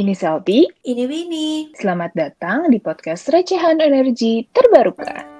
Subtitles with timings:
[0.00, 0.64] Ini Selti.
[0.64, 1.76] Ini Winnie.
[1.76, 5.39] Selamat datang di podcast Recehan Energi Terbarukan.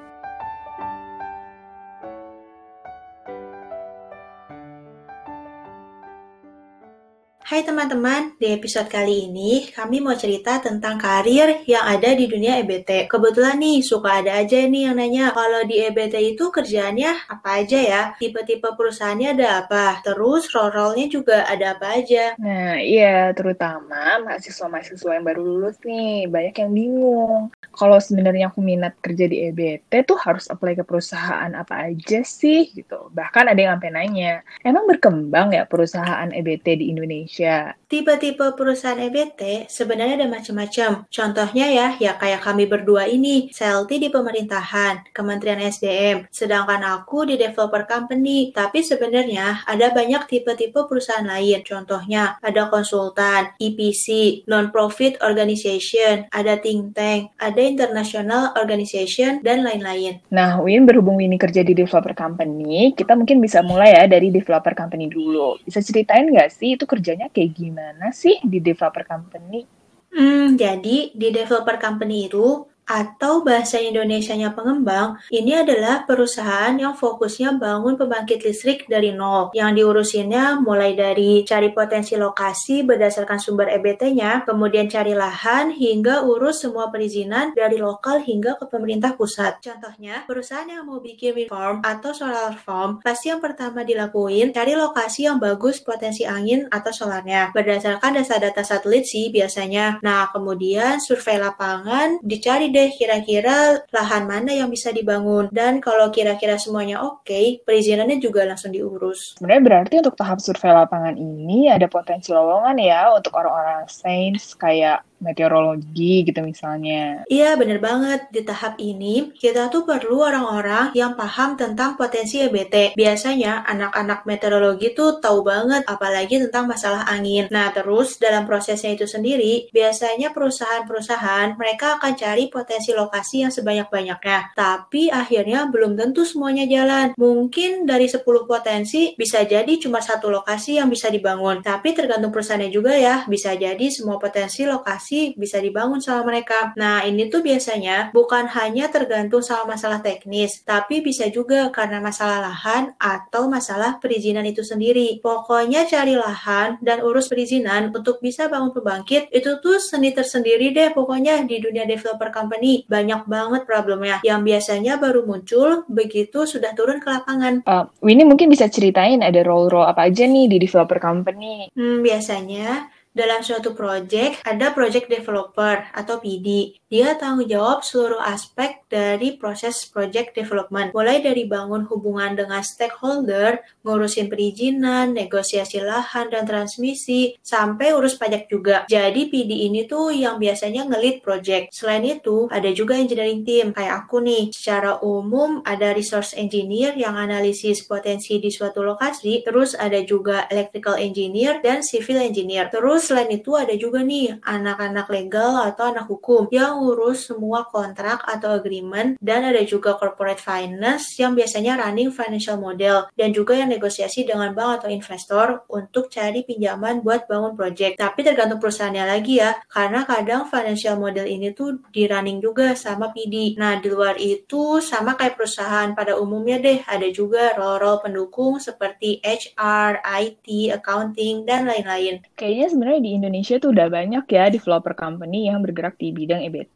[7.60, 12.56] Hai teman-teman, di episode kali ini kami mau cerita tentang karir yang ada di dunia
[12.64, 13.04] EBT.
[13.04, 17.76] Kebetulan nih, suka ada aja nih yang nanya, kalau di EBT itu kerjaannya apa aja
[17.76, 18.02] ya?
[18.16, 20.00] Tipe-tipe perusahaannya ada apa?
[20.00, 22.32] Terus role-role-nya juga ada apa aja?
[22.40, 27.52] Nah, iya, terutama mahasiswa-mahasiswa yang baru lulus nih, banyak yang bingung.
[27.76, 32.72] Kalau sebenarnya aku minat kerja di EBT tuh harus apply ke perusahaan apa aja sih
[32.72, 33.12] gitu.
[33.12, 37.49] Bahkan ada yang sampai nanya, emang berkembang ya perusahaan EBT di Indonesia?
[37.50, 37.76] Indonesia.
[37.90, 41.10] Tipe-tipe perusahaan EBT sebenarnya ada macam-macam.
[41.10, 47.34] Contohnya ya, ya kayak kami berdua ini, Selti di pemerintahan, Kementerian SDM, sedangkan aku di
[47.34, 48.54] developer company.
[48.54, 51.66] Tapi sebenarnya ada banyak tipe-tipe perusahaan lain.
[51.66, 60.22] Contohnya ada konsultan, EPC, non-profit organization, ada think tank, ada international organization, dan lain-lain.
[60.30, 64.78] Nah, Win berhubung ini kerja di developer company, kita mungkin bisa mulai ya dari developer
[64.78, 65.58] company dulu.
[65.66, 69.66] Bisa ceritain nggak sih itu kerjanya kayak gimana sih di developer company?
[70.10, 77.54] Hmm, jadi di developer company itu atau bahasa Indonesianya pengembang, ini adalah perusahaan yang fokusnya
[77.54, 79.54] bangun pembangkit listrik dari nol.
[79.54, 86.66] Yang diurusinnya mulai dari cari potensi lokasi berdasarkan sumber EBT-nya, kemudian cari lahan, hingga urus
[86.66, 89.62] semua perizinan dari lokal hingga ke pemerintah pusat.
[89.62, 94.74] Contohnya, perusahaan yang mau bikin wind farm atau solar farm, pasti yang pertama dilakuin, cari
[94.74, 97.54] lokasi yang bagus potensi angin atau solarnya.
[97.54, 100.02] Berdasarkan data-data satelit sih biasanya.
[100.02, 106.56] Nah, kemudian survei lapangan, dicari deh kira-kira lahan mana yang bisa dibangun dan kalau kira-kira
[106.56, 109.36] semuanya oke, okay, perizinannya juga langsung diurus.
[109.36, 115.04] Sebenarnya berarti untuk tahap survei lapangan ini ada potensi lowongan ya untuk orang-orang sains kayak
[115.20, 117.22] meteorologi gitu misalnya.
[117.28, 118.32] Iya, bener banget.
[118.32, 122.96] Di tahap ini, kita tuh perlu orang-orang yang paham tentang potensi EBT.
[122.96, 127.46] Biasanya, anak-anak meteorologi tuh tahu banget, apalagi tentang masalah angin.
[127.52, 134.56] Nah, terus dalam prosesnya itu sendiri, biasanya perusahaan-perusahaan mereka akan cari potensi lokasi yang sebanyak-banyaknya.
[134.56, 137.12] Tapi akhirnya belum tentu semuanya jalan.
[137.20, 141.60] Mungkin dari 10 potensi, bisa jadi cuma satu lokasi yang bisa dibangun.
[141.60, 146.70] Tapi tergantung perusahaannya juga ya, bisa jadi semua potensi lokasi sih bisa dibangun sama mereka.
[146.78, 152.38] Nah, ini tuh biasanya bukan hanya tergantung sama masalah teknis, tapi bisa juga karena masalah
[152.38, 155.18] lahan atau masalah perizinan itu sendiri.
[155.18, 160.94] Pokoknya cari lahan dan urus perizinan untuk bisa bangun pembangkit itu tuh seni tersendiri deh
[160.94, 162.86] pokoknya di dunia developer company.
[162.86, 167.66] Banyak banget problemnya yang biasanya baru muncul begitu sudah turun ke lapangan.
[167.66, 171.72] Uh, Winnie mungkin bisa ceritain ada role-role apa aja nih di developer company?
[171.74, 176.79] Hmm, biasanya dalam suatu project ada project developer atau PD.
[176.90, 183.62] Dia tanggung jawab seluruh aspek dari proses project development, mulai dari bangun hubungan dengan stakeholder,
[183.86, 188.90] ngurusin perizinan, negosiasi lahan dan transmisi, sampai urus pajak juga.
[188.90, 191.70] Jadi PD ini tuh yang biasanya ngelit project.
[191.70, 194.50] Selain itu, ada juga engineering team kayak aku nih.
[194.50, 200.98] Secara umum ada resource engineer yang analisis potensi di suatu lokasi, terus ada juga electrical
[200.98, 202.66] engineer dan civil engineer.
[202.66, 208.24] Terus selain itu ada juga nih anak-anak legal atau anak hukum yang ngurus semua kontrak
[208.24, 213.68] atau agreement dan ada juga corporate finance yang biasanya running financial model dan juga yang
[213.68, 218.00] negosiasi dengan bank atau investor untuk cari pinjaman buat bangun project.
[218.00, 223.12] Tapi tergantung perusahaannya lagi ya, karena kadang financial model ini tuh di running juga sama
[223.12, 223.60] PD.
[223.60, 229.20] Nah, di luar itu sama kayak perusahaan pada umumnya deh, ada juga role-role pendukung seperti
[229.20, 232.24] HR, IT, accounting, dan lain-lain.
[232.38, 236.69] Kayaknya sebenarnya di Indonesia tuh udah banyak ya developer company yang bergerak di bidang EBT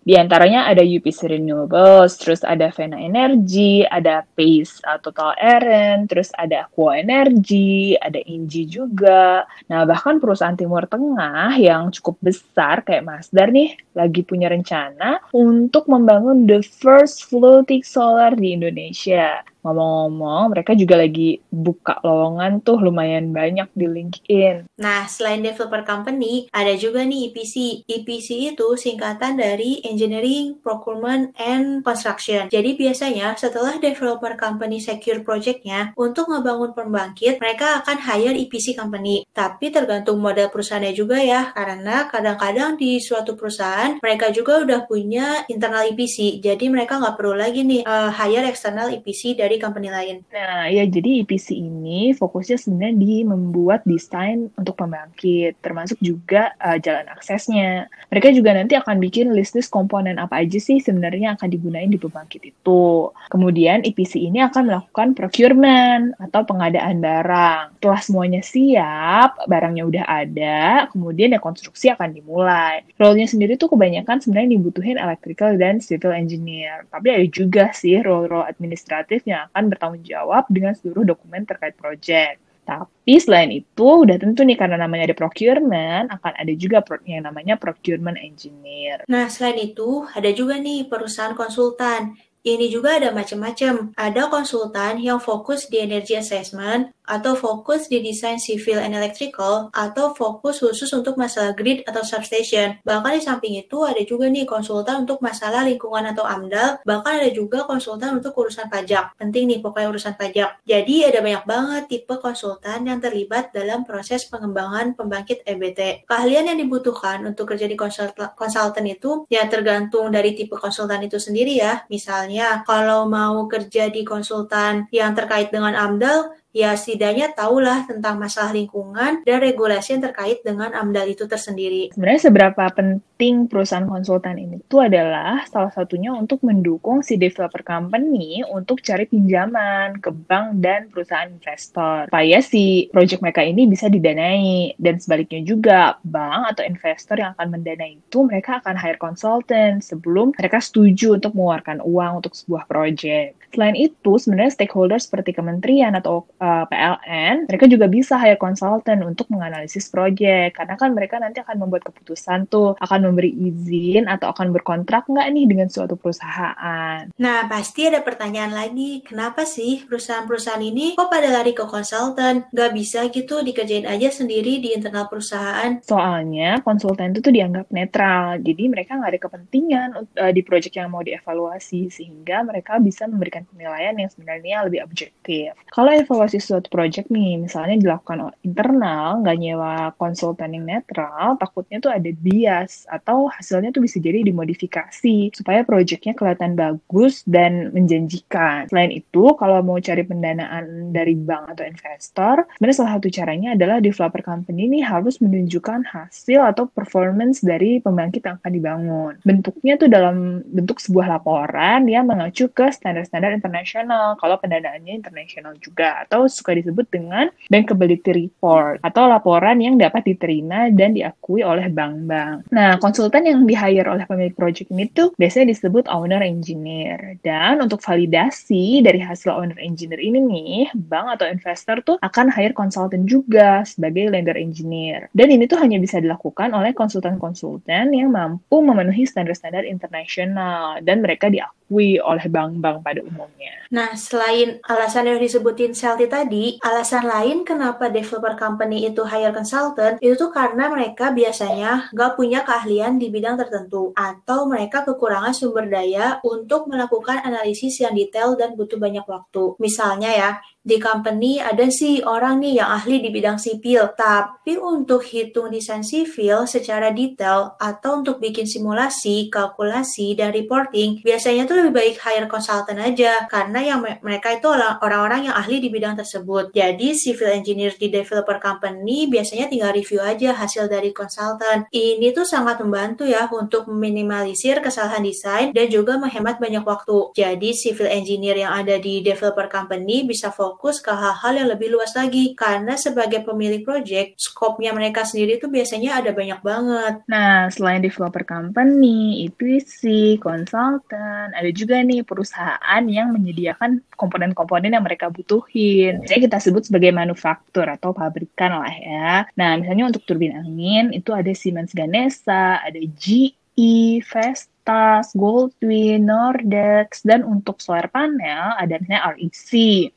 [0.00, 6.32] di antaranya ada UPC Renewables, terus ada Vena Energy, ada Pace uh, Total Eren, terus
[6.40, 9.44] ada Aqua Energy, ada Inji juga.
[9.68, 15.84] Nah, bahkan perusahaan Timur Tengah yang cukup besar kayak Masdar nih lagi punya rencana untuk
[15.92, 19.44] membangun the first floating solar di Indonesia.
[19.60, 24.68] Ngomong-ngomong, mereka juga lagi buka lowongan tuh lumayan banyak di LinkedIn.
[24.80, 27.84] Nah, selain developer company, ada juga nih EPC.
[27.84, 32.48] EPC itu singkatan dari Engineering, Procurement, and Construction.
[32.48, 39.24] Jadi biasanya setelah developer company secure projectnya, untuk ngebangun pembangkit, mereka akan hire EPC company.
[39.32, 45.44] Tapi tergantung model perusahaannya juga ya, karena kadang-kadang di suatu perusahaan, mereka juga udah punya
[45.48, 46.38] internal EPC.
[46.38, 50.22] Jadi mereka nggak perlu lagi nih uh, hire external EPC dari dari company lain.
[50.30, 56.78] Nah, ya jadi EPC ini fokusnya sebenarnya di membuat desain untuk pembangkit, termasuk juga uh,
[56.78, 57.90] jalan aksesnya.
[58.14, 62.46] Mereka juga nanti akan bikin list-list komponen apa aja sih sebenarnya akan digunain di pembangkit
[62.46, 63.10] itu.
[63.26, 67.82] Kemudian EPC ini akan melakukan procurement atau pengadaan barang.
[67.82, 72.86] Setelah semuanya siap, barangnya udah ada, kemudian ya konstruksi akan dimulai.
[73.02, 76.86] Role-nya sendiri tuh kebanyakan sebenarnya dibutuhin electrical dan civil engineer.
[76.92, 82.36] Tapi ada juga sih role-role administratif yang akan bertanggung jawab dengan seluruh dokumen terkait proyek.
[82.60, 87.58] Tapi selain itu, udah tentu nih karena namanya ada procurement, akan ada juga yang namanya
[87.58, 89.02] procurement engineer.
[89.10, 92.14] Nah, selain itu, ada juga nih perusahaan konsultan
[92.46, 93.92] ini juga ada macam-macam.
[93.96, 100.14] Ada konsultan yang fokus di energy assessment, atau fokus di desain civil and electrical, atau
[100.14, 102.78] fokus khusus untuk masalah grid atau substation.
[102.86, 107.30] Bahkan di samping itu ada juga nih konsultan untuk masalah lingkungan atau AMDAL, bahkan ada
[107.34, 109.18] juga konsultan untuk urusan pajak.
[109.18, 110.62] Penting nih pokoknya urusan pajak.
[110.62, 116.06] Jadi ada banyak banget tipe konsultan yang terlibat dalam proses pengembangan pembangkit EBT.
[116.06, 121.58] Keahlian yang dibutuhkan untuk kerja di konsultan itu ya tergantung dari tipe konsultan itu sendiri
[121.58, 121.82] ya.
[121.90, 122.29] Misalnya
[122.62, 129.22] kalau mau kerja di konsultan yang terkait dengan AMDAL, ya setidaknya tahulah tentang masalah lingkungan
[129.22, 131.94] dan regulasi yang terkait dengan AMDAL itu tersendiri.
[131.94, 138.42] Sebenarnya seberapa penting perusahaan konsultan ini itu adalah salah satunya untuk mendukung si developer company
[138.50, 144.74] untuk cari pinjaman ke bank dan perusahaan investor supaya si project mereka ini bisa didanai
[144.82, 150.34] dan sebaliknya juga bank atau investor yang akan mendanai itu mereka akan hire konsultan sebelum
[150.34, 153.38] mereka setuju untuk mengeluarkan uang untuk sebuah project.
[153.50, 159.04] Selain itu, sebenarnya stakeholder seperti kementerian atau uh, eh, PLN, mereka juga bisa hire konsultan
[159.04, 160.56] untuk menganalisis proyek.
[160.56, 165.26] Karena kan mereka nanti akan membuat keputusan tuh, akan memberi izin atau akan berkontrak nggak
[165.30, 167.12] nih dengan suatu perusahaan.
[167.20, 172.48] Nah, pasti ada pertanyaan lagi, kenapa sih perusahaan-perusahaan ini kok pada lari ke konsultan?
[172.50, 175.78] Nggak bisa gitu dikerjain aja sendiri di internal perusahaan?
[175.84, 180.88] Soalnya konsultan itu tuh dianggap netral, jadi mereka nggak ada kepentingan uh, di proyek yang
[180.88, 185.52] mau dievaluasi, sehingga mereka bisa memberikan penilaian yang sebenarnya lebih objektif.
[185.70, 191.88] Kalau evaluasi suatu project nih, misalnya dilakukan internal, nggak nyewa konsultan yang netral, takutnya tuh
[191.88, 198.68] ada bias atau hasilnya tuh bisa jadi dimodifikasi supaya projectnya kelihatan bagus dan menjanjikan.
[198.68, 203.80] Selain itu, kalau mau cari pendanaan dari bank atau investor, sebenarnya salah satu caranya adalah
[203.80, 209.12] developer company ini harus menunjukkan hasil atau performance dari pembangkit yang akan dibangun.
[209.24, 215.54] Bentuknya tuh dalam bentuk sebuah laporan yang mengacu ke standar-standar standar internasional kalau pendanaannya internasional
[215.62, 221.70] juga atau suka disebut dengan bankability report atau laporan yang dapat diterima dan diakui oleh
[221.70, 222.50] bank-bank.
[222.50, 227.20] Nah, konsultan yang di-hire oleh pemilik project ini tuh biasanya disebut owner engineer.
[227.22, 232.56] Dan untuk validasi dari hasil owner engineer ini nih, bank atau investor tuh akan hire
[232.56, 235.12] konsultan juga sebagai lender engineer.
[235.14, 241.28] Dan ini tuh hanya bisa dilakukan oleh konsultan-konsultan yang mampu memenuhi standar-standar internasional dan mereka
[241.30, 241.59] diakui
[242.02, 243.52] oleh bank-bank pada umumnya umumnya.
[243.70, 250.02] Nah, selain alasan yang disebutin Selti tadi, alasan lain kenapa developer company itu hire consultant,
[250.02, 255.70] itu tuh karena mereka biasanya nggak punya keahlian di bidang tertentu, atau mereka kekurangan sumber
[255.70, 259.54] daya untuk melakukan analisis yang detail dan butuh banyak waktu.
[259.62, 260.30] Misalnya ya,
[260.60, 265.80] di company ada sih orang nih yang ahli di bidang sipil, tapi untuk hitung desain
[265.80, 272.28] sipil secara detail atau untuk bikin simulasi, kalkulasi, dan reporting, biasanya tuh lebih baik hire
[272.28, 276.52] consultant aja, karena yang mereka itu orang-orang yang ahli di bidang tersebut.
[276.52, 281.72] Jadi civil engineer di developer company biasanya tinggal review aja hasil dari consultant.
[281.72, 287.16] Ini tuh sangat membantu ya untuk meminimalisir kesalahan desain dan juga menghemat banyak waktu.
[287.16, 291.70] Jadi civil engineer yang ada di developer company bisa fokus fokus ke hal-hal yang lebih
[291.70, 292.34] luas lagi.
[292.34, 296.94] Karena sebagai pemilik project, skopnya mereka sendiri itu biasanya ada banyak banget.
[297.06, 305.06] Nah, selain developer company, EPC, konsultan, ada juga nih perusahaan yang menyediakan komponen-komponen yang mereka
[305.06, 306.02] butuhin.
[306.02, 309.12] Jadi kita sebut sebagai manufaktur atau pabrikan lah ya.
[309.38, 317.06] Nah, misalnya untuk turbin angin, itu ada Siemens Gamesa, ada GE, Vestas, Tas, Goldwyn, Nordex,
[317.06, 319.50] dan untuk solar panel ada misalnya REC,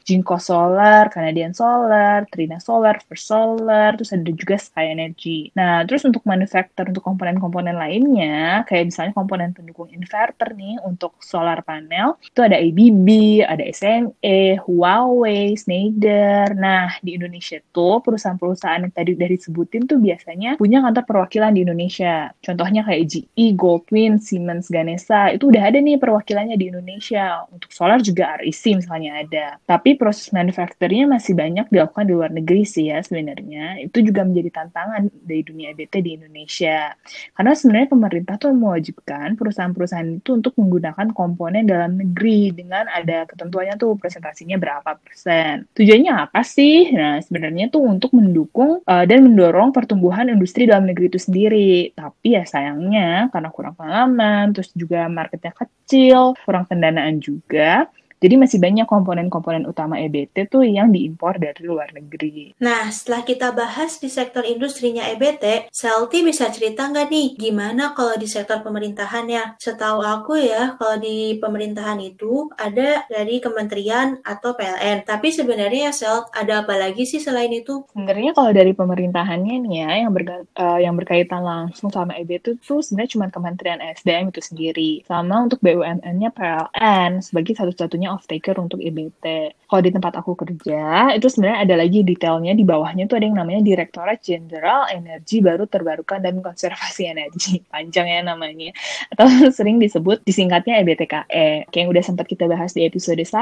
[0.05, 5.50] Jinko Solar, Canadian Solar, Trina Solar, First Solar, terus ada juga Sky Energy.
[5.58, 11.65] Nah, terus untuk manufaktur untuk komponen-komponen lainnya, kayak misalnya komponen pendukung inverter nih untuk solar
[11.65, 13.08] panel, itu ada ABB,
[13.43, 16.53] ada SME, Huawei, Schneider.
[16.53, 21.65] Nah, di Indonesia tuh perusahaan-perusahaan yang tadi udah disebutin tuh biasanya punya kantor perwakilan di
[21.65, 22.29] Indonesia.
[22.46, 27.42] Contohnya kayak GE, Goldwyn, Siemens, Siemens Gamesa itu udah ada nih perwakilannya di Indonesia.
[27.50, 29.48] Untuk solar juga REC misalnya ada.
[29.66, 33.82] Tapi proses manufacturnya masih banyak dilakukan di luar negeri sih ya sebenarnya.
[33.82, 36.94] Itu juga menjadi tantangan dari dunia EBT di Indonesia.
[37.34, 43.76] Karena sebenarnya pemerintah tuh mewajibkan perusahaan-perusahaan itu untuk menggunakan komponen dalam negeri dengan ada ketentuannya
[43.82, 45.66] tuh presentasinya berapa persen.
[45.74, 46.94] Tujuannya apa sih?
[46.94, 51.96] Nah, sebenarnya tuh untuk mendukung uh, dan mendorong pertumbuhan industri dalam negeri itu sendiri.
[51.98, 57.88] Tapi ya sayangnya karena kurang pengalaman, terus juga marketnya kecil, kurang pendanaan juga,
[58.24, 62.56] jadi masih banyak komponen-komponen utama EBT tuh yang diimpor dari luar negeri.
[62.63, 68.15] Nah, setelah kita bahas di sektor industrinya EBT, Selti bisa cerita nggak nih gimana kalau
[68.15, 69.60] di sektor pemerintahannya?
[69.60, 75.03] Setahu aku ya, kalau di pemerintahan itu ada dari kementerian atau PLN.
[75.03, 77.84] Tapi sebenarnya ya Sel, ada apa lagi sih selain itu?
[77.92, 82.80] Sebenarnya kalau dari pemerintahannya nih ya, yang, berga uh, yang berkaitan langsung sama EBT tuh
[82.80, 84.92] sebenarnya cuma Kementerian SDM itu sendiri.
[85.03, 89.58] Sama untuk BUMN-nya PLN sebagai satu-satunya off taker untuk EBT.
[89.65, 93.41] Kalau di tempat aku kerja, itu sebenarnya ada lagi detailnya di bawahnya tuh ada yang
[93.41, 97.58] namanya Direktorat Jenderal Energi Baru Terbarukan dan Konservasi Energi.
[97.74, 98.70] Panjang ya namanya.
[99.10, 99.25] Atau
[99.58, 101.74] sering disebut disingkatnya EBTKE.
[101.74, 103.34] Kayak yang udah sempat kita bahas di episode 1,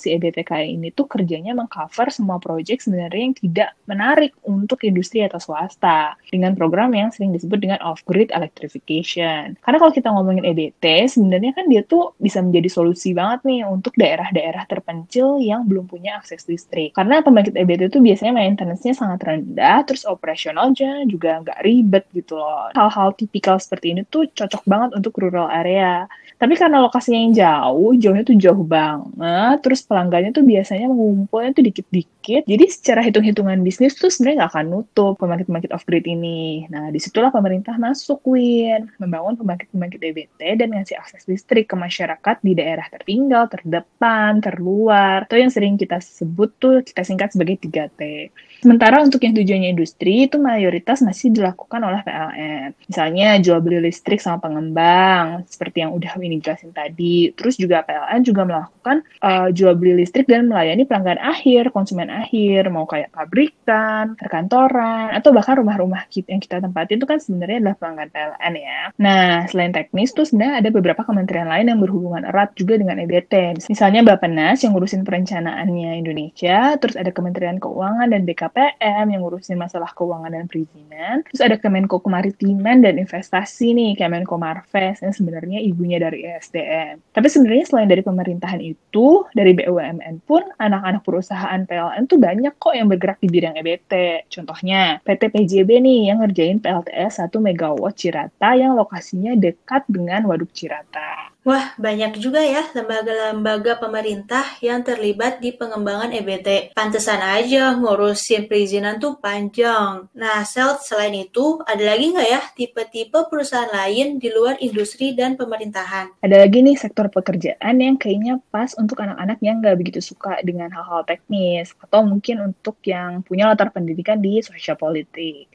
[0.00, 5.36] si EBTKE ini tuh kerjanya mengcover semua proyek sebenarnya yang tidak menarik untuk industri atau
[5.36, 6.16] swasta.
[6.32, 9.60] Dengan program yang sering disebut dengan off-grid electrification.
[9.60, 13.89] Karena kalau kita ngomongin EBT, sebenarnya kan dia tuh bisa menjadi solusi banget nih untuk
[13.90, 16.94] untuk daerah-daerah terpencil yang belum punya akses listrik.
[16.94, 22.70] Karena pembangkit EBT itu biasanya maintenance-nya sangat rendah, terus operasionalnya juga nggak ribet gitu loh.
[22.78, 26.06] Hal-hal tipikal seperti ini tuh cocok banget untuk rural area.
[26.38, 31.64] Tapi karena lokasinya yang jauh, jauhnya tuh jauh banget, terus pelanggannya tuh biasanya mengumpulnya tuh
[31.68, 36.64] dikit-dikit, jadi secara hitung-hitungan bisnis tuh sebenarnya nggak akan nutup pembangkit-pembangkit off-grid ini.
[36.72, 42.36] Nah, di situlah pemerintah masuk, Win, membangun pembangkit-pembangkit EBT dan ngasih akses listrik ke masyarakat
[42.40, 48.34] di daerah tertinggal, terdepan, terluar, atau yang sering kita sebut tuh kita singkat sebagai 3T.
[48.60, 52.76] Sementara untuk yang tujuannya industri itu mayoritas masih dilakukan oleh PLN.
[52.92, 57.32] Misalnya jual beli listrik sama pengembang, seperti yang udah ini jelasin tadi.
[57.32, 62.68] Terus juga PLN juga melakukan uh, jual beli listrik dan melayani pelanggan akhir, konsumen akhir,
[62.68, 67.76] mau kayak pabrikan, perkantoran, atau bahkan rumah-rumah kita yang kita tempatin itu kan sebenarnya adalah
[67.80, 68.80] pelanggan PLN ya.
[69.00, 73.56] Nah, selain teknis tuh sebenarnya ada beberapa kementerian lain yang berhubungan erat juga dengan EBT.
[73.66, 79.56] Misalnya Bapenas yang ngurusin perencanaannya Indonesia, terus ada Kementerian Keuangan dan BKP KPM yang ngurusin
[79.56, 81.24] masalah keuangan dan perizinan.
[81.30, 87.00] Terus ada Kemenko Kemaritiman dan Investasi nih, Kemenko Marves yang sebenarnya ibunya dari ESDM.
[87.14, 92.74] Tapi sebenarnya selain dari pemerintahan itu, dari BUMN pun anak-anak perusahaan PLN tuh banyak kok
[92.76, 94.26] yang bergerak di bidang EBT.
[94.28, 100.52] Contohnya PT PJB nih yang ngerjain PLTS 1 MW Cirata yang lokasinya dekat dengan Waduk
[100.52, 101.32] Cirata.
[101.40, 106.76] Wah, banyak juga ya lembaga-lembaga pemerintah yang terlibat di pengembangan EBT.
[106.76, 110.04] Pantesan aja ngurusin perizinan tuh panjang.
[110.12, 115.40] Nah, Sel, selain itu, ada lagi nggak ya tipe-tipe perusahaan lain di luar industri dan
[115.40, 116.20] pemerintahan?
[116.20, 120.68] Ada lagi nih sektor pekerjaan yang kayaknya pas untuk anak-anak yang nggak begitu suka dengan
[120.76, 125.48] hal-hal teknis, atau mungkin untuk yang punya latar pendidikan di sosial politik.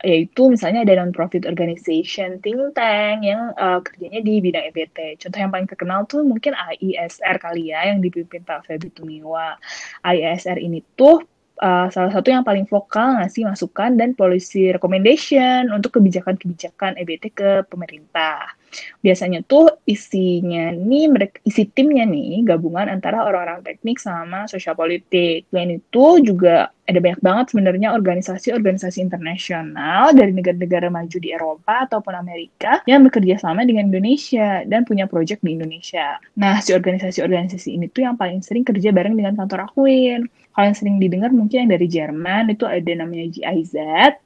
[0.00, 5.50] Yaitu misalnya ada non-profit organization, think tank, yang uh, kerjanya di bidang EBT Contoh yang
[5.50, 9.58] paling terkenal tuh mungkin AISR kali ya yang dipimpin Pak Febri Tumiwa.
[10.06, 11.22] AISR ini tuh
[11.62, 17.50] uh, salah satu yang paling vokal ngasih masukan dan policy recommendation untuk kebijakan-kebijakan EBT ke
[17.66, 18.57] pemerintah.
[19.00, 25.48] Biasanya tuh isinya nih mereka isi timnya nih gabungan antara orang-orang teknik sama sosial politik.
[25.50, 32.16] Selain itu juga ada banyak banget sebenarnya organisasi-organisasi internasional dari negara-negara maju di Eropa ataupun
[32.16, 36.16] Amerika yang bekerja sama dengan Indonesia dan punya proyek di Indonesia.
[36.40, 40.24] Nah, si organisasi-organisasi ini tuh yang paling sering kerja bareng dengan kantor Akuin.
[40.58, 43.78] Kalau yang sering didengar mungkin yang dari Jerman itu ada namanya GIZ.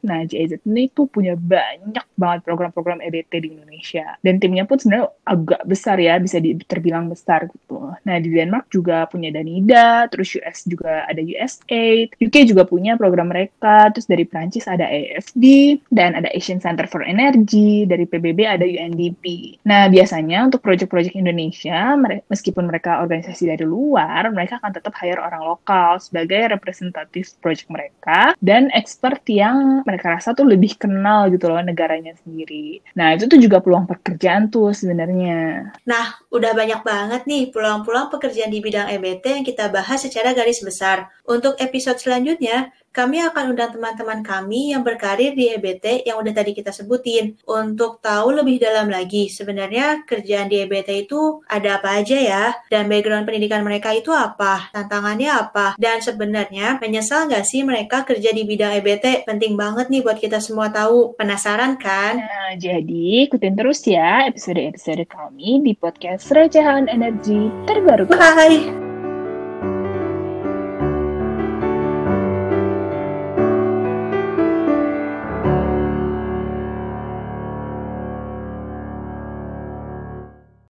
[0.06, 4.16] Nah, GIZ ini tuh punya banyak banget program-program EBT di Indonesia.
[4.24, 7.92] Dan timnya pun sebenarnya agak besar ya, bisa di, terbilang besar gitu.
[8.06, 13.32] Nah, di Denmark juga punya Danida, terus US juga ada USAID, UK juga punya program
[13.32, 18.64] mereka, terus dari Prancis ada AFD, dan ada Asian Center for Energy, dari PBB ada
[18.64, 19.56] UNDP.
[19.66, 21.96] Nah, biasanya untuk proyek-proyek Indonesia,
[22.28, 28.36] meskipun mereka organisasi dari luar, mereka akan tetap hire orang lokal sebagai representatif proyek mereka,
[28.38, 32.82] dan expert yang mereka rasa tuh lebih kenal gitu loh negaranya sendiri.
[32.94, 35.72] Nah, itu tuh juga peluang pekerjaan tuh sebenarnya.
[35.82, 40.62] Nah, udah banyak banget nih peluang-peluang pekerjaan di bidang EBT yang kita bahas secara garis
[40.62, 41.10] besar.
[41.26, 46.52] Untuk episode selanjutnya, kami akan undang teman-teman kami yang berkarir di EBT yang udah tadi
[46.52, 52.16] kita sebutin untuk tahu lebih dalam lagi sebenarnya kerjaan di EBT itu ada apa aja
[52.16, 58.04] ya dan background pendidikan mereka itu apa, tantangannya apa, dan sebenarnya menyesal nggak sih mereka
[58.04, 59.24] kerja di bidang EBT?
[59.24, 61.16] Penting banget nih buat kita semua tahu.
[61.16, 62.20] Penasaran kan?
[62.20, 68.04] Nah, jadi ikutin terus ya episode-episode kami di podcast Recehan Energi terbaru.
[68.12, 68.81] Bye!